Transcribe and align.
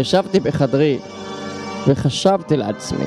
ישבתי 0.00 0.40
בחדרי 0.40 0.98
וחשבתי 1.88 2.56
לעצמי 2.56 3.04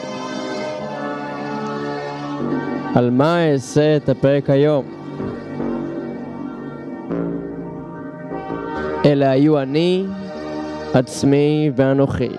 על 2.96 3.10
מה 3.10 3.52
אעשה 3.52 3.96
את 3.96 4.10
הפרק 4.10 4.50
היום. 4.50 4.86
אלה 9.06 9.32
היו 9.32 9.60
אני, 9.60 10.06
עצמי 10.94 11.72
ואנוכי, 11.76 12.30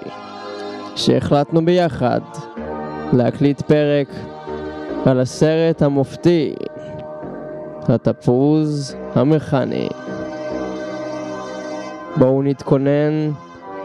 שהחלטנו 0.97 1.65
ביחד 1.65 2.21
להקליט 3.13 3.63
פרק 3.63 4.09
על 5.07 5.21
הסרט 5.21 5.83
המופתי, 5.83 6.55
התפוז 7.89 8.97
המכני. 9.15 9.89
בואו 12.17 12.43
נתכונן 12.43 13.31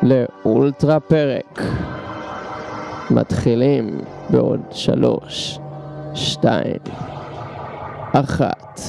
לאולטרה 0.04 1.00
פרק. 1.00 1.60
מתחילים 3.12 4.00
בעוד 4.30 4.60
שלוש, 4.72 5.60
שתיים, 6.16 6.82
אחת. 8.14 8.80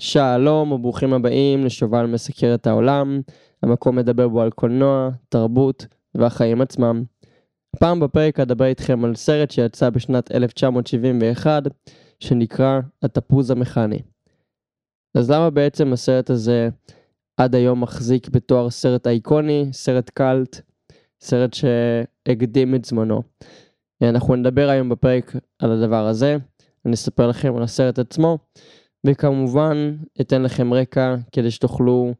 שלום 0.00 0.72
וברוכים 0.72 1.12
הבאים 1.12 1.64
לשובל 1.64 2.06
מסקר 2.06 2.54
את 2.54 2.66
העולם, 2.66 3.20
המקום 3.62 3.96
מדבר 3.96 4.28
בו 4.28 4.42
על 4.42 4.50
קולנוע, 4.50 5.08
תרבות 5.28 5.86
והחיים 6.14 6.60
עצמם. 6.60 7.02
הפעם 7.76 8.00
בפרק 8.00 8.40
אדבר 8.40 8.64
איתכם 8.64 9.04
על 9.04 9.14
סרט 9.14 9.50
שיצא 9.50 9.90
בשנת 9.90 10.32
1971, 10.32 11.62
שנקרא 12.20 12.80
התפוז 13.02 13.50
המכני. 13.50 13.98
אז 15.14 15.30
למה 15.30 15.50
בעצם 15.50 15.92
הסרט 15.92 16.30
הזה 16.30 16.68
עד 17.36 17.54
היום 17.54 17.80
מחזיק 17.80 18.28
בתואר 18.28 18.70
סרט 18.70 19.06
אייקוני, 19.06 19.68
סרט 19.72 20.10
קאלט, 20.10 20.60
סרט 21.20 21.54
שהקדים 21.54 22.74
את 22.74 22.84
זמנו. 22.84 23.22
אנחנו 24.02 24.36
נדבר 24.36 24.68
היום 24.68 24.88
בפרק 24.88 25.36
על 25.58 25.72
הדבר 25.72 26.06
הזה, 26.06 26.36
אני 26.86 26.94
אספר 26.94 27.28
לכם 27.28 27.56
על 27.56 27.62
הסרט 27.62 27.98
עצמו, 27.98 28.38
וכמובן 29.06 29.96
אתן 30.20 30.42
לכם 30.42 30.74
רקע 30.74 31.16
כדי 31.32 31.50
שתוכלו 31.50 32.14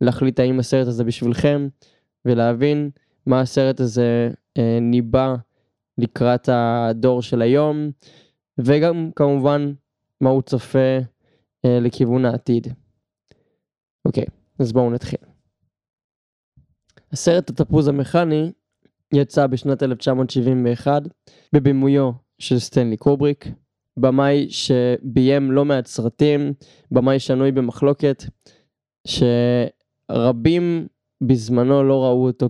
להחליט 0.00 0.40
האם 0.40 0.58
הסרט 0.58 0.86
הזה 0.86 1.04
בשבילכם, 1.04 1.68
ולהבין 2.24 2.90
מה 3.26 3.40
הסרט 3.40 3.80
הזה 3.80 4.30
אה, 4.58 4.78
ניבא 4.80 5.34
לקראת 5.98 6.48
הדור 6.52 7.22
של 7.22 7.42
היום, 7.42 7.90
וגם 8.58 9.10
כמובן 9.16 9.72
מה 10.20 10.30
הוא 10.30 10.42
צופה 10.42 10.98
אה, 11.64 11.78
לכיוון 11.80 12.24
העתיד. 12.24 12.66
אוקיי, 14.04 14.24
אז 14.58 14.72
בואו 14.72 14.90
נתחיל. 14.90 15.18
הסרט 17.12 17.50
התפוז 17.50 17.88
המכני 17.88 18.52
יצא 19.14 19.46
בשנת 19.46 19.82
1971 19.82 21.02
בבימויו 21.52 22.10
של 22.38 22.58
סטנלי 22.58 22.96
קובריק, 22.96 23.48
במאי 23.96 24.46
שביים 24.50 25.52
לא 25.52 25.64
מעט 25.64 25.86
סרטים, 25.86 26.52
במאי 26.90 27.18
שנוי 27.18 27.52
במחלוקת, 27.52 28.24
שרבים 29.06 30.86
בזמנו 31.20 31.84
לא 31.84 32.04
ראו 32.04 32.26
אותו 32.26 32.48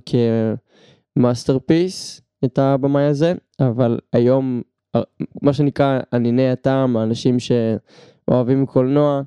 כ 1.16 1.31
masterpiece, 1.31 2.20
את 2.44 2.58
הבמאי 2.58 3.04
הזה, 3.04 3.34
אבל 3.60 3.98
היום, 4.12 4.62
מה 5.42 5.52
שנקרא 5.52 6.00
ענייני 6.12 6.50
הטעם, 6.50 6.96
האנשים 6.96 7.36
שאוהבים 7.38 8.66
קולנוע, 8.66 9.22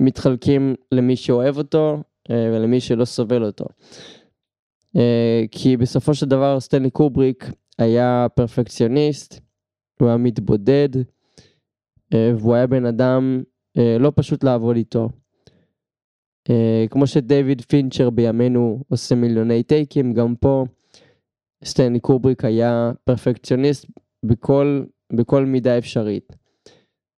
מתחלקים 0.00 0.74
למי 0.92 1.16
שאוהב 1.16 1.58
אותו 1.58 2.02
ולמי 2.30 2.80
שלא 2.80 3.04
סובל 3.04 3.44
אותו. 3.44 3.64
אה, 4.96 5.44
כי 5.50 5.76
בסופו 5.76 6.14
של 6.14 6.26
דבר 6.26 6.60
סטנלי 6.60 6.90
קובריק 6.90 7.50
היה 7.78 8.26
פרפקציוניסט, 8.34 9.40
הוא 10.00 10.08
היה 10.08 10.16
מתבודד, 10.16 10.88
אה, 12.14 12.32
והוא 12.36 12.54
היה 12.54 12.66
בן 12.66 12.86
אדם 12.86 13.42
לא 14.00 14.12
פשוט 14.14 14.44
לעבוד 14.44 14.76
איתו. 14.76 15.08
כמו 16.90 17.06
שדייוויד 17.06 17.60
פינצ'ר 17.60 18.10
בימינו 18.10 18.82
עושה 18.88 19.14
מיליוני 19.14 19.62
טייקים, 19.62 20.12
גם 20.12 20.34
פה 20.36 20.64
סטנלי 21.64 22.00
קובריק 22.00 22.44
היה 22.44 22.92
פרפקציוניסט 23.04 23.86
בכל, 24.22 24.84
בכל 25.12 25.44
מידה 25.44 25.78
אפשרית. 25.78 26.36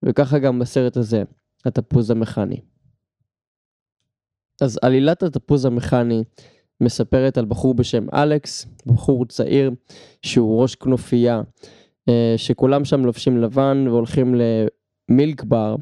וככה 0.04 0.38
גם 0.38 0.59
בסרט 0.59 0.97
הזה, 0.97 1.22
התפוז 1.65 2.10
המכני. 2.10 2.60
אז 4.60 4.78
עלילת 4.82 5.22
התפוז 5.22 5.65
המכני 5.65 6.25
מספרת 6.81 7.38
על 7.38 7.44
בחור 7.44 7.75
בשם 7.75 8.06
אלכס, 8.15 8.66
בחור 8.87 9.25
צעיר 9.25 9.71
שהוא 10.22 10.62
ראש 10.62 10.75
כנופיה, 10.75 11.43
אה, 12.09 12.34
שכולם 12.36 12.84
שם 12.84 13.04
לובשים 13.04 13.39
לבן 13.39 13.84
והולכים 13.89 14.34
למילק 14.34 15.45
בר, 15.45 15.77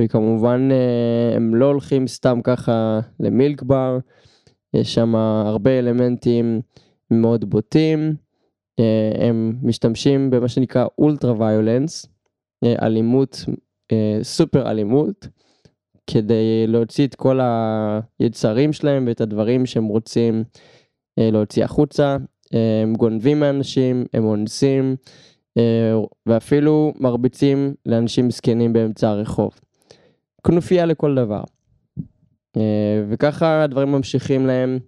וכמובן 0.00 0.68
אה, 0.72 1.36
הם 1.36 1.54
לא 1.54 1.66
הולכים 1.66 2.06
סתם 2.06 2.40
ככה 2.44 3.00
למילק 3.20 3.62
בר, 3.62 3.98
יש 4.74 4.94
שם 4.94 5.14
הרבה 5.14 5.78
אלמנטים 5.78 6.60
מאוד 7.10 7.50
בוטים, 7.50 8.14
אה, 8.80 9.26
הם 9.28 9.58
משתמשים 9.62 10.30
במה 10.30 10.48
שנקרא 10.48 10.86
אולטרה 10.98 11.34
ויולנס, 11.38 12.06
אלימות, 12.82 13.44
סופר 14.22 14.70
אלימות. 14.70 15.28
כדי 16.06 16.66
להוציא 16.66 17.06
את 17.06 17.14
כל 17.14 17.40
היצרים 18.18 18.72
שלהם 18.72 19.04
ואת 19.06 19.20
הדברים 19.20 19.66
שהם 19.66 19.84
רוצים 19.84 20.44
אה, 21.18 21.30
להוציא 21.30 21.64
החוצה. 21.64 22.16
אה, 22.54 22.82
הם 22.82 22.94
גונבים 22.94 23.40
מאנשים, 23.40 24.04
הם 24.14 24.24
אונסים, 24.24 24.96
אה, 25.58 25.94
ואפילו 26.26 26.92
מרביצים 27.00 27.74
לאנשים 27.86 28.30
זקנים 28.30 28.72
באמצע 28.72 29.08
הרחוב. 29.08 29.50
כנופיה 30.46 30.86
לכל 30.86 31.14
דבר. 31.14 31.42
וככה 33.08 33.62
הדברים 33.62 33.92
ממשיכים 33.92 34.46
להם 34.46 34.78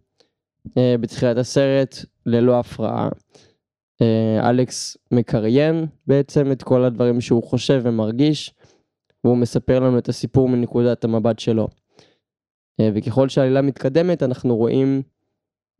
בתחילת 0.76 1.36
הסרט 1.36 1.96
ללא 2.26 2.58
הפרעה. 2.58 3.08
אלכס 4.40 4.96
מקריין 5.12 5.86
בעצם 6.06 6.52
את 6.52 6.62
כל 6.62 6.84
הדברים 6.84 7.20
שהוא 7.20 7.42
חושב 7.42 7.80
ומרגיש, 7.84 8.54
והוא 9.26 9.38
מספר 9.38 9.81
לנו 9.81 9.99
את 9.99 10.08
הסיפור 10.08 10.49
מנקודת 10.49 11.05
המבט 11.05 11.38
שלו. 11.38 11.69
אה, 12.81 12.90
וככל 12.94 13.28
שהעלילה 13.28 13.62
מתקדמת 13.62 14.23
אנחנו 14.23 14.56
רואים 14.56 15.02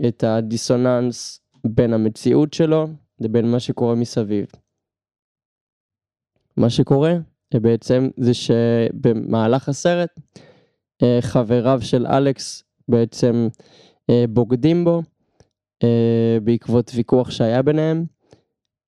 את 0.08 0.25
הדיסוננס 0.25 1.40
בין 1.66 1.93
המציאות 1.93 2.52
שלו 2.52 2.87
לבין 3.20 3.50
מה 3.50 3.60
שקורה 3.60 3.94
מסביב. 3.94 4.46
מה 6.56 6.70
שקורה 6.70 7.12
אה, 7.54 7.60
בעצם 7.60 8.08
זה 8.16 8.34
שבמהלך 8.34 9.69
הסרט 9.69 10.20
אה, 11.02 11.19
חבריו 11.20 11.78
של 11.82 12.06
אלכס 12.06 12.62
בעצם 12.88 13.49
בוגדים 14.28 14.84
בו 14.84 15.02
בעקבות 16.42 16.90
ויכוח 16.94 17.31
שהיה 17.31 17.62
ביניהם 17.62 18.04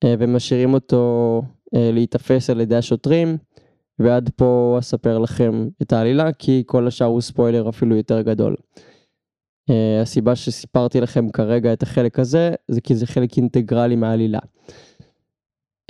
ומשאירים 0.04 0.74
אותו 0.74 1.42
להיתפס 1.72 2.50
על 2.50 2.60
ידי 2.60 2.76
השוטרים 2.76 3.38
ועד 3.98 4.30
פה 4.36 4.76
אספר 4.78 5.18
לכם 5.18 5.68
את 5.82 5.92
העלילה, 5.92 6.32
כי 6.32 6.62
כל 6.66 6.86
השאר 6.86 7.06
הוא 7.06 7.20
ספוילר 7.20 7.68
אפילו 7.68 7.96
יותר 7.96 8.20
גדול. 8.20 8.56
Uh, 9.70 10.02
הסיבה 10.02 10.36
שסיפרתי 10.36 11.00
לכם 11.00 11.30
כרגע 11.30 11.72
את 11.72 11.82
החלק 11.82 12.18
הזה, 12.18 12.54
זה 12.68 12.80
כי 12.80 12.94
זה 12.94 13.06
חלק 13.06 13.36
אינטגרלי 13.36 13.96
מהעלילה. 13.96 14.38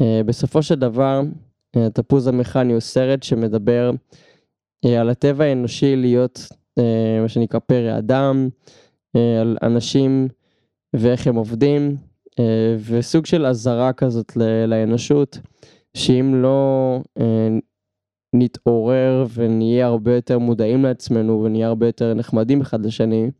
Uh, 0.02 0.04
בסופו 0.26 0.62
של 0.62 0.74
דבר, 0.74 1.22
uh, 1.76 1.80
תפוז 1.94 2.26
המכני 2.26 2.72
הוא 2.72 2.80
סרט 2.80 3.22
שמדבר 3.22 3.90
uh, 4.86 4.88
על 4.88 5.10
הטבע 5.10 5.44
האנושי 5.44 5.96
להיות 5.96 6.48
uh, 6.50 6.82
מה 7.22 7.28
שנקרא 7.28 7.60
פרא 7.60 7.98
אדם, 7.98 8.48
uh, 9.16 9.20
על 9.40 9.56
אנשים 9.62 10.28
ואיך 10.96 11.26
הם 11.26 11.36
עובדים, 11.36 11.96
uh, 12.30 12.42
וסוג 12.90 13.26
של 13.26 13.46
אזהרה 13.46 13.92
כזאת 13.92 14.36
לאנושות, 14.66 15.38
שאם 15.94 16.42
לא 16.42 17.00
uh, 17.18 17.22
נתעורר 18.34 19.26
ונהיה 19.34 19.86
הרבה 19.86 20.14
יותר 20.14 20.38
מודעים 20.38 20.82
לעצמנו 20.82 21.42
ונהיה 21.42 21.66
הרבה 21.66 21.86
יותר 21.86 22.14
נחמדים 22.14 22.60
אחד 22.60 22.86
לשני, 22.86 23.30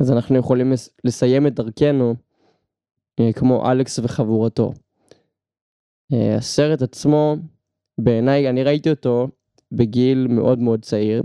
אז 0.00 0.12
אנחנו 0.12 0.36
יכולים 0.36 0.72
לסיים 1.04 1.46
את 1.46 1.54
דרכנו 1.54 2.14
אה, 3.20 3.32
כמו 3.32 3.70
אלכס 3.70 3.98
וחבורתו. 3.98 4.72
אה, 6.12 6.36
הסרט 6.36 6.82
עצמו, 6.82 7.36
בעיניי, 7.98 8.48
אני 8.48 8.62
ראיתי 8.62 8.90
אותו 8.90 9.28
בגיל 9.72 10.26
מאוד 10.26 10.58
מאוד 10.58 10.82
צעיר. 10.82 11.22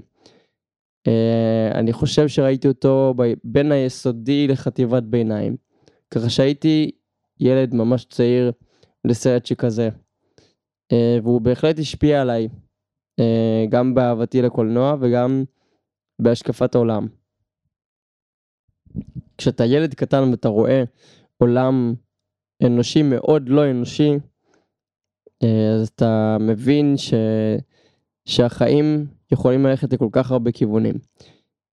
אה, 1.08 1.72
אני 1.76 1.94
חושב 1.94 2.28
שראיתי 2.28 2.68
אותו 2.68 3.14
בין 3.44 3.72
היסודי 3.72 4.48
לחטיבת 4.48 5.04
ביניים. 5.04 5.56
ככה 6.12 6.30
שהייתי 6.30 6.92
ילד 7.40 7.74
ממש 7.74 8.06
צעיר 8.06 8.52
לסרט 9.06 9.46
שכזה. 9.46 9.90
והוא 11.24 11.42
בהחלט 11.42 11.80
השפיע 11.80 12.22
עליי 12.22 12.48
גם 13.70 13.96
באהבתי 13.96 14.42
לקולנוע 14.42 14.96
וגם 15.00 15.44
בהשקפת 16.22 16.76
העולם. 16.76 17.08
כשאתה 19.38 19.66
ילד 19.66 19.94
קטן 19.94 20.24
ואתה 20.32 20.50
רואה 20.50 20.84
עולם 21.38 21.94
אנושי 22.64 23.04
מאוד 23.04 23.50
לא 23.50 23.72
אנושי, 23.72 24.12
אה, 25.44 25.76
אז 25.76 25.88
אתה 25.88 26.38
מבין 26.40 26.98
ש... 26.98 27.14
שהחיים 28.26 29.06
יכולים 29.32 29.66
ללכת 29.66 29.94
לכל 29.94 30.10
כך 30.12 30.32
הרבה 30.32 30.52
כיוונים. 30.52 30.96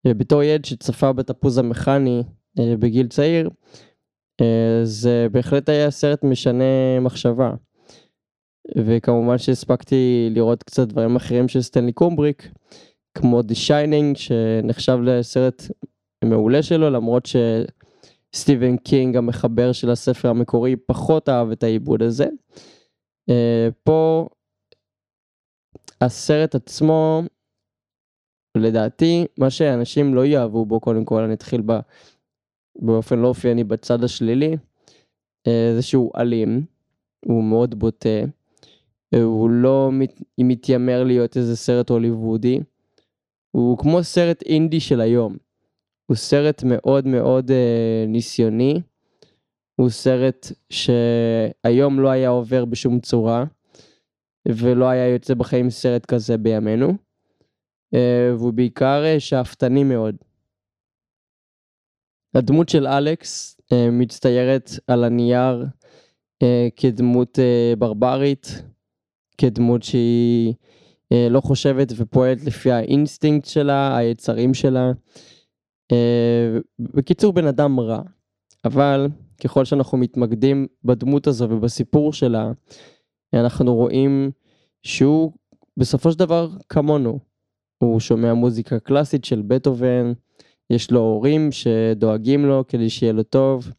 ובתור 0.07 0.43
ילד 0.43 0.65
שצפה 0.65 1.13
בתפוז 1.13 1.59
המכני 1.59 2.23
אה, 2.59 2.77
בגיל 2.79 3.09
צעיר, 3.09 3.51
אה, 4.41 4.81
זה 4.85 5.27
בהחלט 5.33 5.69
היה 5.69 5.91
סרט 5.91 6.25
משנה 6.25 7.01
מחשבה. 7.01 7.55
וכמובן 8.77 9.39
שהספקתי 9.39 10.29
לראות 10.31 10.63
קצת 10.63 10.89
דברים 10.89 11.17
אחרים 11.17 11.49
של 11.49 11.63
סטנלי 11.63 11.93
קובריק, 11.93 12.49
כמו 13.15 13.41
The 13.41 13.69
Shining, 13.69 14.19
שנחשב 14.19 14.99
לסרט 15.03 15.63
מעולה 16.25 16.63
שלו, 16.63 16.91
למרות 16.91 17.29
שסטיבן 18.33 18.77
קינג, 18.77 19.17
המחבר 19.17 19.73
של 19.73 19.91
הספר 19.91 20.29
המקורי, 20.29 20.77
פחות 20.77 21.29
אהב 21.29 21.51
את 21.51 21.63
העיבוד 21.63 22.03
הזה. 22.03 22.27
אה, 23.31 23.69
פה 23.83 24.29
הסרט 26.01 26.55
עצמו, 26.55 27.23
לדעתי, 28.57 29.27
מה 29.39 29.51
שאנשים 29.51 30.15
לא 30.15 30.27
יאהבו 30.27 30.67
בו, 30.67 30.81
קודם 30.81 31.05
כל, 31.05 31.23
אני 31.23 31.35
אתחיל 31.35 31.63
ב... 31.67 31.73
באופן 32.77 33.19
לא 33.19 33.29
אופייני 33.29 33.65
בצד 33.65 34.05
השלילי, 34.05 34.57
אה, 35.47 35.73
זה 35.77 35.83
שהוא 35.83 36.13
אלים, 36.17 36.65
הוא 37.27 37.45
מאוד 37.45 37.79
בוטה, 37.79 38.09
הוא 39.23 39.51
לא 39.51 39.91
מת... 39.93 40.23
מתיימר 40.39 41.05
להיות 41.05 41.37
איזה 41.37 41.57
סרט 41.57 41.91
הוליוודי, 41.91 42.61
הוא 43.51 43.79
כמו 43.79 44.05
סרט 44.05 44.43
אינדי 44.43 44.81
של 44.81 45.01
היום. 45.01 45.37
הוא 46.07 46.17
סרט 46.17 46.63
מאוד 46.63 47.07
מאוד 47.07 47.51
אה, 47.51 48.05
ניסיוני, 48.09 48.81
הוא 49.77 49.91
סרט 49.91 50.53
שהיום 50.71 52.01
לא 52.01 52.09
היה 52.09 52.29
עובר 52.29 52.65
בשום 52.65 53.01
צורה, 53.01 53.45
ולא 54.49 54.89
היה 54.89 55.09
יוצא 55.09 55.35
בחיים 55.35 55.71
סרט 55.71 56.07
כזה 56.07 56.39
בימינו, 56.39 56.93
אה, 57.95 58.31
והוא 58.39 58.53
בעיקר 58.53 59.05
אה, 59.05 59.21
שאפתני 59.21 59.85
מאוד. 59.85 60.17
הדמות 62.35 62.69
של 62.69 62.87
אלכס 62.87 63.61
אה, 63.73 63.91
מצטיירת 63.91 64.71
על 64.87 65.05
הנייר 65.05 65.67
אה, 66.43 66.69
כדמות 66.77 67.39
אה, 67.39 67.73
ברברית, 67.79 68.63
כדמות 69.39 69.83
שהיא 69.83 70.55
אה, 71.13 71.29
לא 71.31 71.41
חושבת 71.41 71.93
ופועלת 71.97 72.45
לפי 72.45 72.71
האינסטינקט 72.71 73.49
שלה, 73.49 73.97
היצרים 73.97 74.55
שלה. 74.55 74.93
אה, 75.93 76.59
בקיצור, 76.81 77.33
בן 77.33 77.47
אדם 77.47 77.81
רע. 77.81 78.03
אבל 78.65 79.09
ככל 79.45 79.65
שאנחנו 79.65 79.99
מתמקדים 79.99 80.67
בדמות 80.85 81.27
הזו 81.27 81.51
ובסיפור 81.51 82.13
שלה, 82.13 82.53
אנחנו 83.35 83.75
רואים 83.75 84.31
שהוא 84.83 85.33
בסופו 85.77 86.13
של 86.13 86.19
דבר 86.19 86.49
כמונו. 86.69 87.19
הוא 87.79 88.01
שומע 88.01 88.35
מוזיקה 88.35 88.79
קלאסית 88.79 89.25
של 89.25 89.43
בטהובן, 89.43 90.13
יש 90.71 90.91
לו 90.91 91.01
הורים 91.01 91.53
שדואגים 91.53 92.47
לו 92.47 92.65
כדי 92.69 92.91
שיהיה 92.91 93.13
לו 93.13 93.23
טוב, 93.23 93.73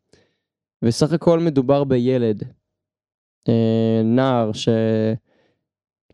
וסך 0.81 1.13
הכל 1.13 1.39
מדובר 1.39 1.83
בילד, 1.83 2.43
אה, 3.49 4.01
נער 4.03 4.51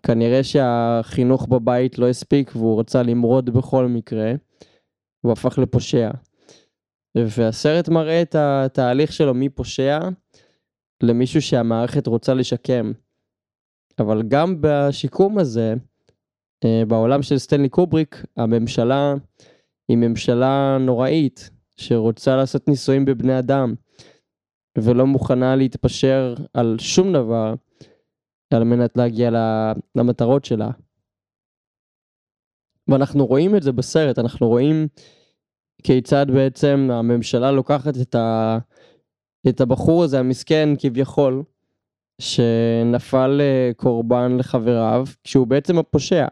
שכנראה 0.01 0.43
שהחינוך 0.43 1.47
בבית 1.47 1.99
לא 1.99 2.09
הספיק 2.09 2.55
והוא 2.55 2.79
רצה 2.79 3.03
למרוד 3.03 3.49
בכל 3.49 3.87
מקרה, 3.87 4.33
הוא 5.21 5.31
הפך 5.31 5.57
לפושע. 5.57 6.11
והסרט 7.17 7.89
מראה 7.89 8.21
את 8.21 8.35
התהליך 8.35 9.13
שלו 9.13 9.33
מפושע 9.33 9.99
למישהו 11.03 11.41
שהמערכת 11.41 12.07
רוצה 12.07 12.33
לשקם. 12.33 12.91
אבל 13.99 14.23
גם 14.27 14.55
בשיקום 14.61 15.37
הזה, 15.37 15.73
אה, 16.65 16.83
בעולם 16.87 17.23
של 17.23 17.37
סטנלי 17.37 17.69
קובריק, 17.69 18.25
הממשלה 18.37 19.13
היא 19.89 19.97
ממשלה 19.97 20.77
נוראית, 20.79 21.49
שרוצה 21.77 22.35
לעשות 22.35 22.67
ניסויים 22.67 23.05
בבני 23.05 23.39
אדם, 23.39 23.73
ולא 24.77 25.07
מוכנה 25.07 25.55
להתפשר 25.55 26.35
על 26.53 26.75
שום 26.79 27.13
דבר 27.13 27.53
על 28.53 28.63
מנת 28.63 28.97
להגיע 28.97 29.29
למטרות 29.95 30.45
שלה. 30.45 30.69
ואנחנו 32.87 33.25
רואים 33.25 33.55
את 33.55 33.63
זה 33.63 33.71
בסרט, 33.71 34.19
אנחנו 34.19 34.47
רואים 34.47 34.87
כיצד 35.83 36.25
בעצם 36.33 36.87
הממשלה 36.91 37.51
לוקחת 37.51 37.93
את, 38.01 38.15
ה... 38.15 38.57
את 39.49 39.61
הבחור 39.61 40.03
הזה 40.03 40.19
המסכן 40.19 40.69
כביכול, 40.79 41.43
שנפל 42.21 43.37
אה, 43.41 43.71
קורבן 43.75 44.37
לחבריו, 44.37 45.05
כשהוא 45.23 45.47
בעצם 45.47 45.77
הפושע. 45.77 46.27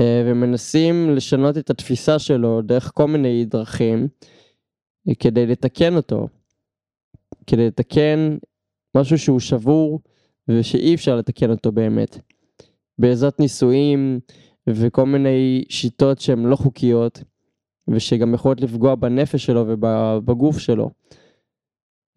אה, 0.00 0.22
ומנסים 0.26 1.10
לשנות 1.16 1.58
את 1.58 1.70
התפיסה 1.70 2.18
שלו 2.18 2.62
דרך 2.62 2.90
כל 2.94 3.06
מיני 3.06 3.44
דרכים 3.44 4.08
אה, 5.08 5.14
כדי 5.14 5.46
לתקן 5.46 5.96
אותו, 5.96 6.28
כדי 7.46 7.66
לתקן 7.66 8.36
משהו 8.96 9.18
שהוא 9.18 9.40
שבור 9.40 10.00
ושאי 10.48 10.94
אפשר 10.94 11.16
לתקן 11.16 11.50
אותו 11.50 11.72
באמת. 11.72 12.18
בעזרת 12.98 13.40
ניסויים 13.40 14.20
וכל 14.68 15.06
מיני 15.06 15.64
שיטות 15.68 16.20
שהן 16.20 16.44
לא 16.44 16.56
חוקיות 16.56 17.22
ושגם 17.88 18.34
יכולות 18.34 18.60
לפגוע 18.60 18.94
בנפש 18.94 19.46
שלו 19.46 19.64
ובגוף 19.68 20.58
שלו. 20.58 20.90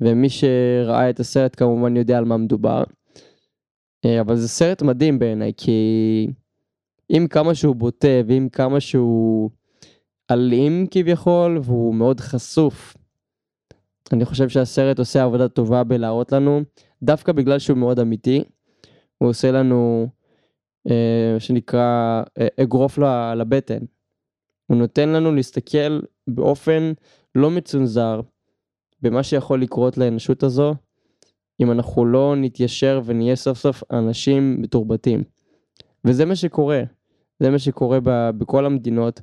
ומי 0.02 0.30
שראה 0.30 1.10
את 1.10 1.20
הסרט 1.20 1.56
כמובן 1.56 1.98
יודע 1.98 2.18
על 2.18 2.26
מה 2.26 2.38
מדובר. 2.38 2.84
אה, 4.06 4.22
אבל 4.22 4.36
זה 4.36 4.48
סרט 4.48 4.82
מדהים 4.82 5.20
בעיניי 5.20 5.52
כי 5.58 6.28
עם 7.10 7.28
כמה 7.28 7.56
שהוא 7.56 7.76
בוטה 7.76 8.22
ועם 8.28 8.50
כמה 8.50 8.80
שהוא 8.80 9.50
אלים 10.32 10.88
כביכול 10.92 11.60
והוא 11.64 11.96
מאוד 11.96 12.20
חשוף. 12.20 12.98
אני 14.14 14.26
חושב 14.26 14.50
שהסרט 14.50 15.00
עושה 15.00 15.24
עבודה 15.24 15.48
טובה 15.48 15.84
בלהראות 15.84 16.32
לנו, 16.32 16.62
דווקא 17.04 17.32
בגלל 17.32 17.60
שהוא 17.60 17.78
מאוד 17.78 18.00
אמיתי, 18.00 18.44
הוא 19.18 19.30
עושה 19.30 19.52
לנו, 19.52 20.08
אה, 20.90 21.36
שנקרא, 21.40 22.24
אה, 22.40 22.48
אגרוף 22.64 23.00
לבטן. 23.36 23.80
הוא 24.68 24.78
נותן 24.78 25.10
לנו 25.10 25.36
להסתכל 25.36 26.00
באופן 26.28 26.92
לא 27.36 27.52
מצונזר 27.52 28.22
במה 29.02 29.24
שיכול 29.24 29.62
לקרות 29.62 29.98
לאנושות 29.98 30.44
הזו, 30.44 30.76
אם 31.60 31.72
אנחנו 31.72 32.06
לא 32.06 32.36
נתיישר 32.38 33.02
ונהיה 33.06 33.36
סוף 33.36 33.58
סוף 33.58 33.84
אנשים 33.92 34.62
מתורבתים. 34.62 35.24
וזה 36.06 36.26
מה 36.26 36.36
שקורה. 36.36 36.84
זה 37.40 37.50
מה 37.50 37.60
שקורה 37.60 38.00
ב, 38.04 38.30
בכל 38.38 38.66
המדינות. 38.66 39.22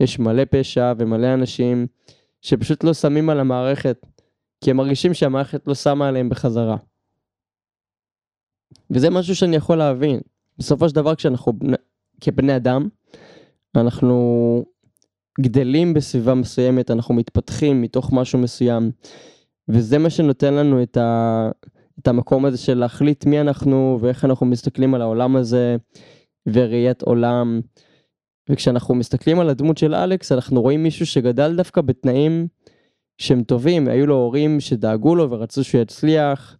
יש 0.00 0.18
מלא 0.18 0.42
פשע 0.50 0.92
ומלא 0.98 1.34
אנשים 1.34 1.86
שפשוט 2.40 2.84
לא 2.84 2.94
שמים 2.94 3.30
על 3.30 3.40
המערכת, 3.40 4.06
כי 4.64 4.70
הם 4.70 4.76
מרגישים 4.76 5.14
שהמערכת 5.14 5.66
לא 5.66 5.74
שמה 5.74 6.08
עליהם 6.08 6.28
בחזרה. 6.28 6.76
וזה 8.90 9.10
משהו 9.10 9.36
שאני 9.36 9.56
יכול 9.56 9.76
להבין. 9.76 10.20
בסופו 10.58 10.88
של 10.88 10.94
דבר 10.94 11.14
כשאנחנו 11.14 11.52
כבני 12.20 12.56
אדם, 12.56 12.88
אנחנו 13.76 14.64
גדלים 15.40 15.94
בסביבה 15.94 16.34
מסוימת, 16.34 16.90
אנחנו 16.90 17.14
מתפתחים 17.14 17.82
מתוך 17.82 18.12
משהו 18.12 18.38
מסוים, 18.38 18.90
וזה 19.68 19.98
מה 19.98 20.10
שנותן 20.10 20.54
לנו 20.54 20.82
את, 20.82 20.96
ה, 20.96 21.50
את 22.00 22.08
המקום 22.08 22.44
הזה 22.44 22.58
של 22.58 22.78
להחליט 22.78 23.26
מי 23.26 23.40
אנחנו 23.40 23.98
ואיך 24.00 24.24
אנחנו 24.24 24.46
מסתכלים 24.46 24.94
על 24.94 25.02
העולם 25.02 25.36
הזה, 25.36 25.76
וראיית 26.46 27.02
עולם. 27.02 27.60
וכשאנחנו 28.50 28.94
מסתכלים 28.94 29.40
על 29.40 29.48
הדמות 29.48 29.78
של 29.78 29.94
אלכס, 29.94 30.32
אנחנו 30.32 30.62
רואים 30.62 30.82
מישהו 30.82 31.06
שגדל 31.06 31.56
דווקא 31.56 31.80
בתנאים 31.80 32.46
שהם 33.18 33.42
טובים, 33.42 33.88
היו 33.88 34.06
לו 34.06 34.14
הורים 34.14 34.60
שדאגו 34.60 35.14
לו 35.14 35.30
ורצו 35.30 35.64
שהוא 35.64 35.80
יצליח, 35.80 36.56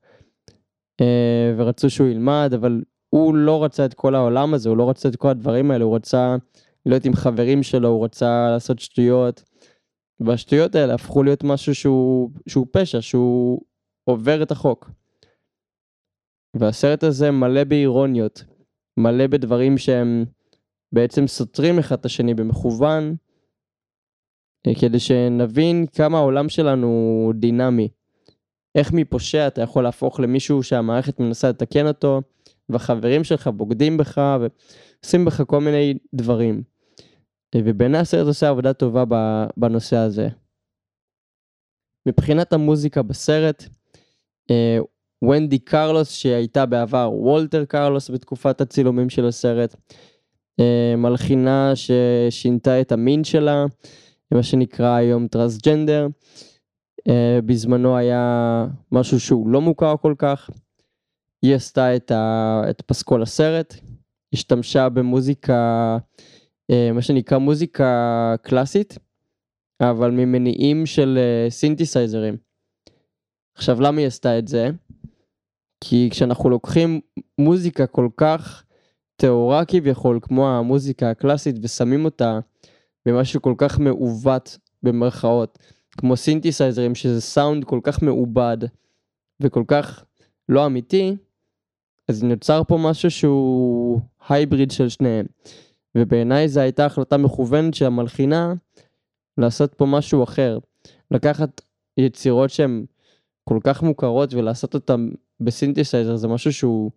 ורצו 1.56 1.90
שהוא 1.90 2.08
ילמד, 2.08 2.50
אבל 2.54 2.82
הוא 3.08 3.34
לא 3.34 3.64
רצה 3.64 3.84
את 3.84 3.94
כל 3.94 4.14
העולם 4.14 4.54
הזה, 4.54 4.68
הוא 4.68 4.76
לא 4.76 4.90
רצה 4.90 5.08
את 5.08 5.16
כל 5.16 5.28
הדברים 5.28 5.70
האלה, 5.70 5.84
הוא 5.84 5.96
רצה 5.96 6.36
להיות 6.86 7.04
עם 7.04 7.14
חברים 7.14 7.62
שלו, 7.62 7.88
הוא 7.88 8.04
רצה 8.04 8.50
לעשות 8.50 8.78
שטויות, 8.78 9.42
והשטויות 10.20 10.74
האלה 10.74 10.94
הפכו 10.94 11.22
להיות 11.22 11.44
משהו 11.44 11.74
שהוא, 11.74 12.30
שהוא 12.48 12.66
פשע, 12.72 13.00
שהוא 13.00 13.60
עובר 14.04 14.42
את 14.42 14.50
החוק. 14.50 14.90
והסרט 16.56 17.04
הזה 17.04 17.30
מלא 17.30 17.64
באירוניות, 17.64 18.44
מלא 18.96 19.26
בדברים 19.26 19.78
שהם 19.78 20.24
בעצם 20.92 21.26
סותרים 21.26 21.78
אחד 21.78 21.98
את 21.98 22.04
השני 22.04 22.34
במכוון, 22.34 23.16
אה, 24.66 24.72
כדי 24.80 24.98
שנבין 24.98 25.86
כמה 25.86 26.18
העולם 26.18 26.48
שלנו 26.48 27.32
דינמי. 27.34 27.88
איך 28.74 28.92
מפושע 28.92 29.46
אתה 29.46 29.62
יכול 29.62 29.84
להפוך 29.84 30.20
למישהו 30.20 30.62
שהמערכת 30.62 31.20
מנסה 31.20 31.48
לתקן 31.48 31.86
אותו, 31.86 32.20
והחברים 32.68 33.24
שלך 33.24 33.48
בוגדים 33.48 33.96
בך 33.96 34.38
ועושים 34.40 35.24
בך 35.24 35.42
כל 35.46 35.60
מיני 35.60 35.94
דברים. 36.14 36.62
ובעיני 37.56 37.98
הסרט 37.98 38.26
עושה 38.26 38.48
עבודה 38.48 38.72
טובה 38.72 39.04
בנושא 39.56 39.96
הזה. 39.96 40.28
מבחינת 42.06 42.52
המוזיקה 42.52 43.02
בסרט, 43.02 43.64
אה, 44.50 44.78
ונדי 45.22 45.58
קרלוס 45.58 46.10
שהייתה 46.10 46.66
בעבר 46.66 47.10
וולטר 47.14 47.64
קרלוס 47.64 48.10
בתקופת 48.10 48.60
הצילומים 48.60 49.10
של 49.10 49.26
הסרט, 49.26 49.76
אה, 50.60 50.94
מלחינה 50.96 51.72
ששינתה 51.74 52.80
את 52.80 52.92
המין 52.92 53.24
שלה, 53.24 53.64
מה 54.30 54.42
שנקרא 54.42 54.94
היום 54.94 55.28
טרנסג'נדר, 55.28 56.06
בזמנו 57.46 57.96
היה 57.96 58.66
משהו 58.92 59.20
שהוא 59.20 59.48
לא 59.48 59.60
מוכר 59.60 59.96
כל 59.96 60.14
כך, 60.18 60.50
היא 61.42 61.54
עשתה 61.54 61.96
את, 61.96 62.10
ה, 62.10 62.62
את 62.70 62.80
פסקול 62.80 63.22
הסרט, 63.22 63.74
השתמשה 64.32 64.88
במוזיקה, 64.88 65.98
מה 66.94 67.02
שנקרא 67.02 67.38
מוזיקה 67.38 68.34
קלאסית, 68.42 68.98
אבל 69.80 70.10
ממניעים 70.10 70.86
של 70.86 71.18
סינתסייזרים. 71.48 72.36
עכשיו 73.54 73.80
למה 73.80 73.98
היא 73.98 74.06
עשתה 74.06 74.38
את 74.38 74.48
זה? 74.48 74.70
כי 75.80 76.08
כשאנחנו 76.10 76.50
לוקחים 76.50 77.00
מוזיקה 77.38 77.86
כל 77.86 78.08
כך 78.16 78.64
טהורה 79.16 79.64
כביכול, 79.64 80.18
כמו 80.22 80.50
המוזיקה 80.50 81.10
הקלאסית, 81.10 81.56
ושמים 81.62 82.04
אותה 82.04 82.38
במשהו 83.06 83.42
כל 83.42 83.54
כך 83.58 83.78
מעוות 83.78 84.58
במרכאות, 84.82 85.58
כמו 85.98 86.16
סינתסייזרים, 86.16 86.94
שזה 86.94 87.20
סאונד 87.20 87.64
כל 87.64 87.80
כך 87.82 88.02
מעובד 88.02 88.58
וכל 89.40 89.64
כך 89.68 90.04
לא 90.48 90.66
אמיתי, 90.66 91.16
אז 92.08 92.24
נוצר 92.24 92.62
פה 92.68 92.78
משהו 92.80 93.10
שהוא 93.10 94.00
hybrid 94.28 94.70
של 94.70 94.88
שניהם. 94.88 95.26
ובעיניי 95.98 96.48
זו 96.48 96.60
הייתה 96.60 96.86
החלטה 96.86 97.16
מכוונת 97.16 97.74
של 97.74 97.84
המלחינה 97.84 98.52
לעשות 99.38 99.74
פה 99.74 99.86
משהו 99.86 100.22
אחר. 100.24 100.58
לקחת 101.10 101.60
יצירות 101.96 102.50
שהן 102.50 102.84
כל 103.44 103.58
כך 103.64 103.82
מוכרות 103.82 104.34
ולעשות 104.34 104.74
אותן 104.74 105.08
בסינתסייזר 105.40 106.16
זה 106.16 106.28
משהו 106.28 106.52
שהוא 106.52 106.90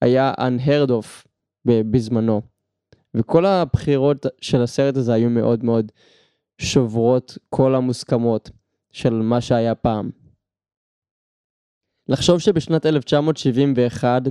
היה 0.00 0.32
unheard 0.38 0.88
of 0.88 1.26
בזמנו. 1.66 2.42
וכל 3.14 3.46
הבחירות 3.46 4.26
של 4.40 4.62
הסרט 4.62 4.96
הזה 4.96 5.12
היו 5.12 5.30
מאוד 5.30 5.64
מאוד 5.64 5.92
שוברות 6.58 7.38
כל 7.48 7.74
המוסכמות 7.74 8.50
של 8.92 9.14
מה 9.14 9.40
שהיה 9.40 9.74
פעם. 9.74 10.10
לחשוב 12.08 12.38
שבשנת 12.38 12.86
1971 12.86 14.22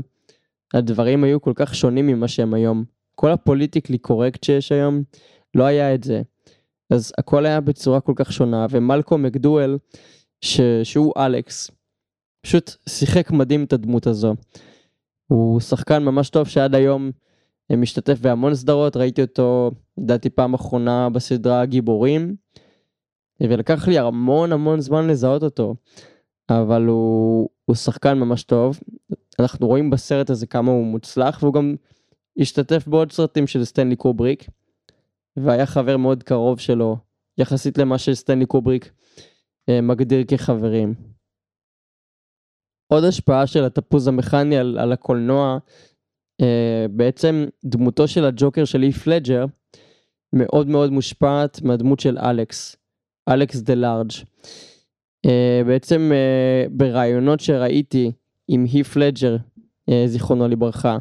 הדברים 0.74 1.24
היו 1.24 1.42
כל 1.42 1.54
כך 1.56 1.76
שונים 1.76 2.08
ממה 2.08 2.28
שהם 2.28 2.54
היום. 2.54 2.84
כל 3.16 3.32
הפוליטיקלי 3.32 3.98
קורקט 3.98 4.44
שיש 4.44 4.72
היום, 4.72 5.04
לא 5.56 5.64
היה 5.64 5.96
את 5.96 6.04
זה. 6.04 6.22
אז 6.90 7.14
הכל 7.18 7.46
היה 7.46 7.62
בצורה 7.62 8.02
כל 8.02 8.14
כך 8.16 8.34
שונה, 8.34 8.66
ומלקום 8.70 9.24
מקדואל, 9.24 9.78
ש... 10.42 10.62
שהוא 10.84 11.14
אלכס, 11.18 11.72
פשוט 12.42 12.72
שיחק 12.90 13.32
מדהים 13.32 13.64
את 13.64 13.74
הדמות 13.74 14.08
הזו. 14.08 14.36
הוא 15.28 15.60
שחקן 15.60 16.04
ממש 16.04 16.30
טוב 16.30 16.48
שעד 16.48 16.76
היום 16.76 17.12
אה, 17.72 17.76
משתתף 17.76 18.20
בהמון 18.20 18.56
סדרות, 18.56 18.98
ראיתי 18.98 19.22
אותו, 19.22 19.72
לדעתי 19.98 20.30
פעם 20.30 20.54
אחרונה 20.54 21.10
בסדרה 21.10 21.66
גיבורים, 21.66 22.36
ולקח 23.42 23.88
לי 23.88 24.00
המון 24.00 24.52
המון 24.52 24.80
זמן 24.82 25.08
לזהות 25.08 25.44
אותו, 25.44 25.76
אבל 26.50 26.86
הוא, 26.86 27.50
הוא 27.66 27.76
שחקן 27.76 28.20
ממש 28.20 28.44
טוב. 28.44 28.80
אנחנו 29.40 29.68
רואים 29.68 29.90
בסרט 29.90 30.30
הזה 30.30 30.48
כמה 30.48 30.72
הוא 30.72 30.86
מוצלח, 30.86 31.40
והוא 31.42 31.54
גם 31.54 31.76
השתתף 32.40 32.88
בעוד 32.88 33.12
סרטים 33.12 33.48
של 33.48 33.66
סטנלי 33.66 33.96
קובריק, 33.96 34.48
והיה 35.38 35.66
חבר 35.66 35.98
מאוד 35.98 36.24
קרוב 36.24 36.60
שלו, 36.60 36.98
יחסית 37.38 37.78
למה 37.78 37.98
שסטנלי 37.98 38.46
קובריק 38.46 38.92
אה, 39.70 39.82
מגדיר 39.82 40.24
כחברים. 40.28 40.94
עוד 42.88 43.04
השפעה 43.04 43.48
של 43.48 43.64
התפוז 43.64 44.08
המכני 44.08 44.58
על, 44.58 44.78
על 44.80 44.92
הקולנוע, 44.92 45.58
אה, 46.42 46.86
בעצם 46.92 47.46
דמותו 47.66 48.08
של 48.08 48.26
הג'וקר 48.26 48.66
של 48.66 48.84
אי 48.84 48.92
פלג'ר 48.92 49.46
מאוד 50.34 50.68
מאוד 50.68 50.92
מושפעת 50.92 51.62
מהדמות 51.62 52.00
של 52.00 52.18
אלכס, 52.18 52.76
אלכס 53.30 53.60
דה 53.60 53.76
לארג'. 53.76 54.12
אה, 55.26 55.62
בעצם 55.66 56.12
אה, 56.14 56.66
ברעיונות 56.72 57.40
שראיתי 57.40 58.12
עם 58.48 58.66
אי 58.74 58.84
פלג'ר, 58.84 59.38
אה, 59.90 60.04
זיכרונו 60.08 60.48
לברכה, 60.48 60.98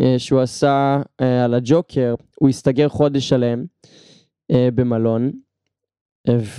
אה, 0.00 0.18
שהוא 0.18 0.40
עשה 0.40 1.02
אה, 1.20 1.44
על 1.44 1.54
הג'וקר, 1.54 2.14
הוא 2.40 2.48
הסתגר 2.48 2.88
חודש 2.88 3.28
שלם 3.28 3.64
אה, 4.50 4.68
במלון, 4.74 5.30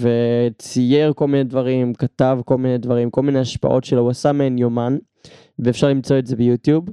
וצייר 0.01 1.13
כל 1.13 1.27
מיני 1.27 1.43
דברים, 1.43 1.93
כתב 1.93 2.39
כל 2.45 2.57
מיני 2.57 2.77
דברים, 2.77 3.09
כל 3.09 3.21
מיני 3.21 3.39
השפעות 3.39 3.83
שלו, 3.83 4.01
הוא 4.01 4.09
עשה 4.09 4.31
מעין 4.31 4.57
יומן, 4.57 4.97
ואפשר 5.59 5.87
למצוא 5.87 6.19
את 6.19 6.27
זה 6.27 6.35
ביוטיוב, 6.35 6.85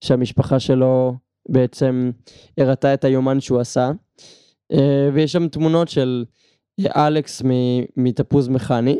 שהמשפחה 0.00 0.60
שלו 0.60 1.14
בעצם 1.48 2.10
הראתה 2.58 2.94
את 2.94 3.04
היומן 3.04 3.40
שהוא 3.40 3.60
עשה, 3.60 3.90
ויש 5.12 5.32
שם 5.32 5.48
תמונות 5.48 5.88
של 5.88 6.24
אלכס 6.80 7.42
מתפוז 7.96 8.48
מכני, 8.48 8.96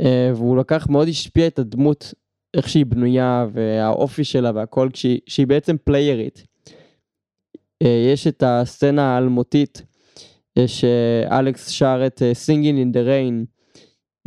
אה, 0.00 0.30
והוא 0.34 0.56
לקח, 0.56 0.86
מאוד 0.90 1.08
השפיע 1.08 1.46
את 1.46 1.58
הדמות, 1.58 2.14
איך 2.56 2.68
שהיא 2.68 2.86
בנויה, 2.86 3.46
והאופי 3.52 4.24
שלה 4.24 4.50
והכל, 4.54 4.88
כשהיא, 4.92 5.20
שהיא 5.26 5.46
בעצם 5.46 5.76
פליירית. 5.84 6.44
אה, 7.82 8.08
יש 8.12 8.26
את 8.26 8.42
הסצנה 8.46 9.14
האלמותית, 9.14 9.82
שאלכס 10.66 11.68
שר 11.68 12.02
את 12.06 12.22
אה, 12.22 12.32
Singing 12.32 12.76
in 12.76 12.96
the 12.96 13.06
Rain, 13.06 13.46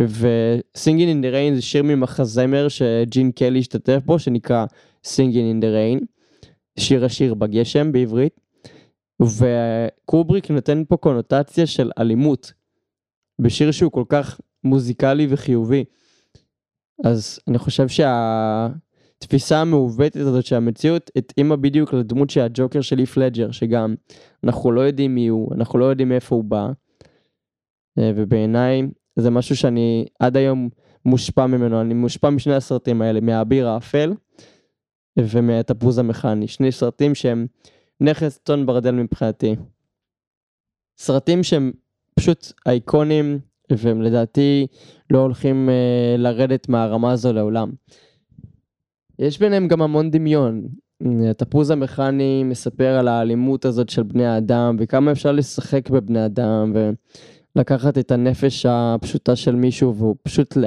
ו-Singing 0.01 1.09
in 1.09 1.23
the 1.23 1.33
Rain 1.33 1.55
זה 1.55 1.61
שיר 1.61 1.83
ממחזמר 1.83 2.67
שג'ין 2.67 3.31
קלי 3.31 3.59
השתתף 3.59 4.01
בו, 4.05 4.19
שנקרא 4.19 4.65
Singing 5.05 5.57
in 5.57 5.63
the 5.63 6.01
Rain, 6.01 6.05
שיר 6.79 7.05
השיר 7.05 7.33
בגשם 7.33 7.91
בעברית, 7.91 8.39
וקובריק 9.21 10.51
נותן 10.51 10.83
פה 10.87 10.97
קונוטציה 10.97 11.67
של 11.67 11.91
אלימות, 11.99 12.53
בשיר 13.41 13.71
שהוא 13.71 13.91
כל 13.91 14.03
כך 14.09 14.41
מוזיקלי 14.63 15.27
וחיובי. 15.29 15.83
אז 17.03 17.39
אני 17.47 17.57
חושב 17.57 17.87
שה... 17.87 18.67
התפיסה 19.23 19.61
המעוותת 19.61 20.15
הזאת 20.15 20.45
שהמציאות 20.45 21.11
התאימה 21.15 21.55
בדיוק 21.55 21.93
לדמות 21.93 22.29
של 22.29 22.41
הג'וקר 22.41 22.81
של 22.81 22.95
ליף 22.95 23.17
לג'ר, 23.17 23.51
שגם 23.51 23.95
אנחנו 24.43 24.71
לא 24.71 24.81
יודעים 24.81 25.15
מי 25.15 25.27
הוא, 25.27 25.53
אנחנו 25.55 25.79
לא 25.79 25.85
יודעים 25.85 26.09
מאיפה 26.09 26.35
הוא 26.35 26.43
בא, 26.43 26.67
אה, 27.99 28.11
ובעיניי 28.15 28.81
זה 29.15 29.29
משהו 29.29 29.55
שאני 29.55 30.05
עד 30.19 30.37
היום 30.37 30.69
מושפע 31.05 31.47
ממנו, 31.47 31.81
אני 31.81 31.93
מושפע 31.93 32.29
משני 32.29 32.55
הסרטים 32.55 33.01
האלה, 33.01 33.19
מהאביר 33.19 33.67
האפל 33.67 34.13
ומהתפוז 35.17 35.97
המכני, 35.97 36.47
שני 36.47 36.71
סרטים 36.71 37.15
שהם 37.15 37.47
נכס 38.01 38.39
צאן 38.45 38.65
ברדל 38.65 38.91
מבחינתי. 38.91 39.55
סרטים 40.97 41.43
שהם 41.43 41.71
פשוט 42.15 42.51
אייקונים, 42.65 43.39
והם 43.69 44.01
לדעתי 44.01 44.67
לא 45.09 45.19
הולכים 45.19 45.69
uh, 45.69 46.17
לרדת 46.21 46.69
מהרמה 46.69 47.11
הזו 47.11 47.33
לעולם. 47.33 47.71
יש 49.19 49.39
ביניהם 49.39 49.67
גם 49.67 49.81
המון 49.81 50.11
דמיון. 50.11 50.67
התפוז 51.29 51.71
המכני 51.71 52.43
מספר 52.43 52.87
על 52.99 53.07
האלימות 53.07 53.65
הזאת 53.65 53.89
של 53.89 54.03
בני 54.03 54.25
האדם, 54.25 54.75
וכמה 54.79 55.11
אפשר 55.11 55.31
לשחק 55.31 55.89
בבני 55.89 56.25
אדם, 56.25 56.73
ולקחת 57.55 57.97
את 57.97 58.11
הנפש 58.11 58.65
הפשוטה 58.69 59.35
של 59.35 59.55
מישהו, 59.55 59.95
והוא 59.95 60.15
פשוט 60.23 60.57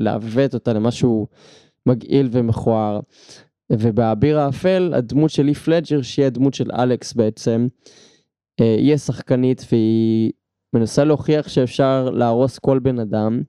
לעוות 0.00 0.54
אותה 0.54 0.72
למשהו 0.72 1.26
מגעיל 1.86 2.28
ומכוער. 2.32 3.00
ובאביר 3.72 4.38
האפל, 4.38 4.92
הדמות 4.96 5.30
של 5.30 5.42
ליף 5.42 5.68
לג'ר, 5.68 6.02
שהיא 6.02 6.26
הדמות 6.26 6.54
של 6.54 6.70
אלכס 6.72 7.12
בעצם, 7.12 7.68
אה, 8.60 8.74
היא 8.78 8.94
השחקנית 8.94 9.64
והיא 9.72 10.32
מנסה 10.72 11.04
להוכיח 11.04 11.48
שאפשר 11.48 12.10
להרוס 12.10 12.58
כל 12.58 12.78
בן 12.78 12.98
אדם, 12.98 13.42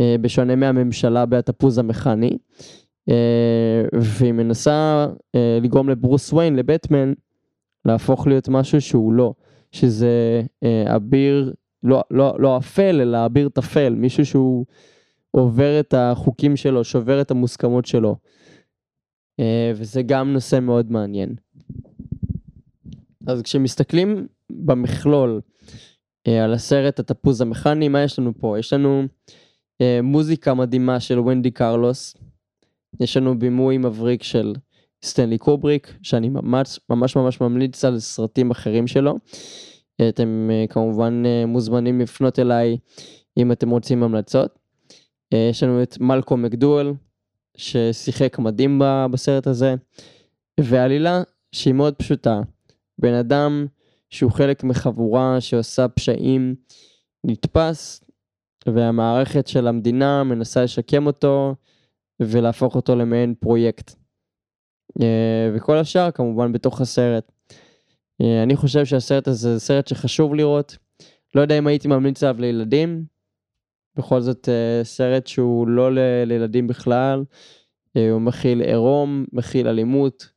אה, 0.00 0.16
בשונה 0.20 0.56
מהממשלה 0.56 1.26
בהתפוז 1.26 1.78
המכני. 1.78 2.38
אה, 3.08 3.82
והיא 3.92 4.32
מנסה 4.32 5.06
לגרום 5.62 5.88
לברוס 5.88 6.32
ויין, 6.32 6.56
לבטמן, 6.56 7.12
להפוך 7.84 8.26
להיות 8.26 8.48
משהו 8.48 8.80
שהוא 8.80 9.12
לא, 9.12 9.34
שזה 9.72 10.42
אביר, 10.86 11.52
לא, 11.82 12.02
לא, 12.10 12.34
לא 12.38 12.58
אפל, 12.58 13.00
אלא 13.00 13.26
אביר 13.26 13.48
טפל, 13.48 13.94
מישהו 13.94 14.26
שהוא 14.26 14.66
עובר 15.30 15.80
את 15.80 15.94
החוקים 15.96 16.56
שלו, 16.56 16.84
שובר 16.84 17.20
את 17.20 17.30
המוסכמות 17.30 17.86
שלו. 17.86 18.16
וזה 19.74 20.02
גם 20.02 20.32
נושא 20.32 20.60
מאוד 20.60 20.92
מעניין. 20.92 21.34
אז 23.26 23.42
כשמסתכלים 23.42 24.26
במכלול 24.50 25.40
על 26.26 26.54
הסרט 26.54 26.98
התפוז 26.98 27.40
המכני, 27.40 27.88
מה 27.88 28.02
יש 28.02 28.18
לנו 28.18 28.32
פה? 28.38 28.58
יש 28.58 28.72
לנו 28.72 29.02
מוזיקה 30.02 30.54
מדהימה 30.54 31.00
של 31.00 31.18
ונדי 31.18 31.50
קרלוס, 31.50 32.16
יש 33.00 33.16
לנו 33.16 33.38
בימוי 33.38 33.78
מבריק 33.78 34.22
של 34.22 34.54
סטנלי 35.04 35.38
קובריק, 35.38 35.94
שאני 36.02 36.28
ממש 36.28 36.80
ממש 36.90 37.16
ממש 37.16 37.40
ממליץ 37.40 37.84
על 37.84 37.98
סרטים 37.98 38.50
אחרים 38.50 38.86
שלו. 38.86 39.14
אתם 40.08 40.50
כמובן 40.68 41.22
מוזמנים 41.46 42.00
לפנות 42.00 42.38
אליי 42.38 42.76
אם 43.36 43.52
אתם 43.52 43.70
רוצים 43.70 44.02
המלצות. 44.02 44.58
יש 45.34 45.62
לנו 45.62 45.82
את 45.82 46.00
מלקום 46.00 46.42
מקדואל, 46.42 46.92
ששיחק 47.56 48.38
מדהים 48.38 48.82
בסרט 49.10 49.46
הזה, 49.46 49.74
ועלילה 50.60 51.22
שהיא 51.52 51.74
מאוד 51.74 51.94
פשוטה. 51.94 52.40
בן 52.98 53.14
אדם 53.14 53.66
שהוא 54.10 54.32
חלק 54.32 54.64
מחבורה 54.64 55.40
שעושה 55.40 55.88
פשעים 55.88 56.54
נתפס, 57.24 58.04
והמערכת 58.66 59.46
של 59.46 59.66
המדינה 59.66 60.24
מנסה 60.24 60.62
לשקם 60.62 61.06
אותו 61.06 61.54
ולהפוך 62.20 62.74
אותו 62.74 62.96
למעין 62.96 63.34
פרויקט. 63.34 63.94
אה, 65.02 65.50
וכל 65.54 65.78
השאר 65.78 66.10
כמובן 66.10 66.52
בתוך 66.52 66.80
הסרט. 66.80 67.32
אה, 68.22 68.42
אני 68.42 68.56
חושב 68.56 68.84
שהסרט 68.84 69.28
הזה 69.28 69.54
זה 69.54 69.60
סרט 69.60 69.88
שחשוב 69.88 70.34
לראות. 70.34 70.76
לא 71.34 71.40
יודע 71.40 71.58
אם 71.58 71.66
הייתי 71.66 71.88
ממליץ 71.88 72.22
עליו 72.22 72.40
לילדים, 72.40 73.04
בכל 73.96 74.20
זאת 74.20 74.48
אה, 74.48 74.84
סרט 74.84 75.26
שהוא 75.26 75.68
לא 75.68 75.90
לילדים 76.26 76.66
בכלל, 76.66 77.24
אה, 77.96 78.10
הוא 78.10 78.20
מכיל 78.20 78.60
עירום, 78.60 79.24
מכיל 79.32 79.68
אלימות, 79.68 80.28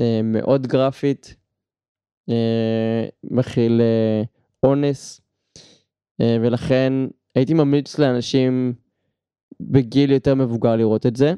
אה, 0.00 0.20
מאוד 0.24 0.66
גרפית, 0.66 1.36
מכיל 3.24 3.80
אונס, 4.62 5.20
ולכן 6.20 6.92
הייתי 7.34 7.54
ממליץ 7.54 7.98
לאנשים 7.98 8.72
בגיל 9.60 10.10
יותר 10.12 10.34
מבוגר 10.34 10.76
לראות 10.76 11.06
את 11.06 11.16
זה. 11.16 11.34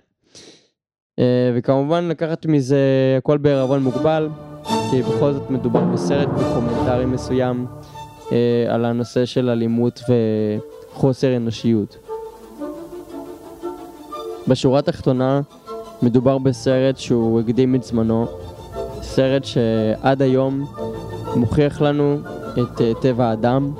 וכמובן 1.55 2.09
לקחת 2.09 2.47
מזה 2.47 3.15
הכל 3.19 3.39
בערבון 3.39 3.83
מוגבל, 3.83 4.29
כי 4.91 5.03
בכל 5.03 5.33
זאת 5.33 5.51
מדובר 5.51 5.85
בסרט 5.85 6.29
בקומנטרי 6.29 7.05
מסוים 7.07 7.67
על 8.69 8.85
הנושא 8.85 9.25
של 9.25 9.49
אלימות 9.49 10.01
ו... 10.09 10.13
חוסר 10.95 11.37
אנושיות. 11.37 11.97
בשורה 14.49 14.79
התחתונה, 14.79 15.41
מדובר 16.03 16.39
בסרט 16.39 16.97
שהוא 16.99 17.41
הקדים 17.41 17.75
את 17.75 17.83
זמנו, 17.83 18.27
סרט 19.03 19.45
שעד 19.45 20.23
היום 20.23 20.67
מוכיח 21.37 21.81
לנו 21.81 22.19
את 22.53 22.79
uh, 22.79 23.01
טבע 23.01 23.25
האדם, 23.25 23.73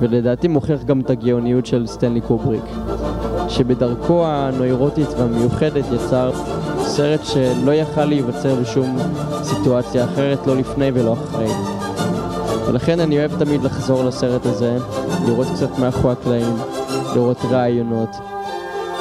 ולדעתי 0.00 0.48
מוכיח 0.48 0.82
גם 0.82 1.00
את 1.00 1.10
הגאוניות 1.10 1.66
של 1.66 1.86
סטנלי 1.86 2.20
קובריק, 2.20 2.64
שבדרכו 3.48 4.26
הנוירוטית 4.26 5.08
והמיוחדת 5.18 5.84
יצר 5.94 6.32
סרט 6.78 7.20
שלא 7.24 7.72
יכל 7.72 8.04
להיווצר 8.04 8.54
בשום 8.54 8.96
סיטואציה 9.42 10.04
אחרת, 10.04 10.46
לא 10.46 10.56
לפני 10.56 10.90
ולא 10.94 11.12
אחרי. 11.12 11.79
ולכן 12.70 13.00
אני 13.00 13.18
אוהב 13.18 13.44
תמיד 13.44 13.62
לחזור 13.62 14.04
לסרט 14.04 14.46
הזה, 14.46 14.78
לראות 15.26 15.46
קצת 15.54 15.78
מאחורי 15.78 16.12
הקלעים, 16.12 16.56
לראות 17.14 17.36
רעיונות, 17.50 18.16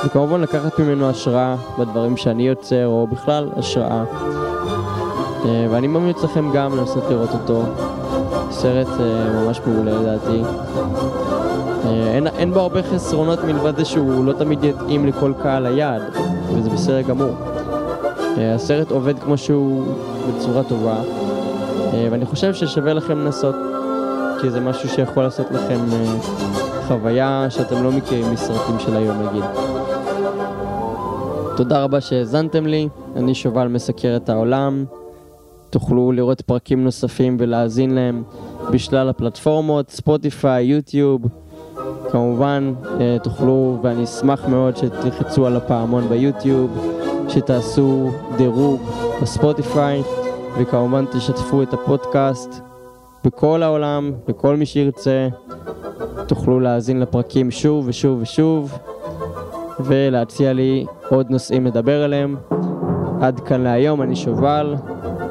וכמובן 0.05 0.41
לקחת 0.41 0.79
ממנו 0.79 1.09
השראה 1.09 1.55
בדברים 1.79 2.17
שאני 2.17 2.47
יוצר, 2.47 2.87
או 2.87 3.07
בכלל 3.07 3.49
השראה. 3.57 4.03
אה, 5.45 5.67
ואני 5.69 5.87
ממליץ 5.87 6.23
לכם 6.23 6.51
גם 6.53 6.77
לנסות 6.77 7.03
לראות 7.09 7.29
אותו. 7.33 7.63
סרט 8.51 8.87
אה, 8.99 9.43
ממש 9.43 9.61
מעולה 9.65 9.91
לדעתי. 9.91 10.41
אה, 11.85 12.11
אין, 12.13 12.27
אין 12.27 12.53
בו 12.53 12.59
הרבה 12.59 12.83
חסרונות 12.83 13.43
מלבד 13.43 13.77
זה 13.77 13.85
שהוא 13.85 14.25
לא 14.25 14.33
תמיד 14.33 14.63
יתאים 14.63 15.05
לכל 15.05 15.33
קהל 15.43 15.65
היעד, 15.65 16.01
וזה 16.53 16.69
בסדר 16.69 17.01
גמור. 17.01 17.35
הסרט 18.55 18.91
עובד 18.91 19.19
כמו 19.19 19.37
שהוא 19.37 19.85
בצורה 20.29 20.63
טובה, 20.63 20.95
ואני 22.11 22.25
חושב 22.25 22.53
ששווה 22.53 22.93
לכם 22.93 23.17
לנסות. 23.17 23.55
כי 24.41 24.49
זה 24.49 24.59
משהו 24.59 24.89
שיכול 24.89 25.23
לעשות 25.23 25.51
לכם 25.51 25.79
אה, 25.93 26.21
חוויה 26.87 27.45
שאתם 27.49 27.83
לא 27.83 27.91
מכירים 27.91 28.33
מסרטים 28.33 28.79
של 28.79 28.97
היום 28.97 29.17
נגיד. 29.27 29.43
תודה 31.57 31.83
רבה 31.83 32.01
שהאזנתם 32.01 32.65
לי, 32.67 32.87
אני 33.15 33.35
שובל 33.35 33.67
מסקר 33.67 34.15
את 34.15 34.29
העולם. 34.29 34.85
תוכלו 35.69 36.11
לראות 36.11 36.41
פרקים 36.41 36.83
נוספים 36.83 37.37
ולהאזין 37.39 37.95
להם 37.95 38.23
בשלל 38.71 39.09
הפלטפורמות, 39.09 39.89
ספוטיפיי, 39.89 40.65
יוטיוב. 40.65 41.21
כמובן, 42.11 42.73
אה, 42.99 43.17
תוכלו, 43.23 43.77
ואני 43.83 44.03
אשמח 44.03 44.45
מאוד 44.45 44.77
שתלחצו 44.77 45.45
על 45.45 45.55
הפעמון 45.55 46.09
ביוטיוב, 46.09 46.87
שתעשו 47.29 48.11
דירוג 48.37 48.81
בספוטיפיי, 49.21 50.03
וכמובן 50.57 51.05
תשתפו 51.11 51.63
את 51.63 51.73
הפודקאסט 51.73 52.61
בכל 53.23 53.63
העולם, 53.63 54.11
לכל 54.27 54.55
מי 54.55 54.65
שירצה, 54.65 55.27
תוכלו 56.27 56.59
להאזין 56.59 56.99
לפרקים 56.99 57.51
שוב 57.51 57.87
ושוב 57.87 58.19
ושוב, 58.21 58.77
ולהציע 59.79 60.53
לי 60.53 60.85
עוד 61.09 61.29
נושאים 61.29 61.65
לדבר 61.65 62.03
עליהם. 62.03 62.35
עד 63.21 63.39
כאן 63.39 63.61
להיום, 63.61 64.01
אני 64.01 64.15
שובל, 64.15 64.75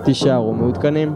תישארו 0.04 0.54
מעודכנים. 0.54 1.14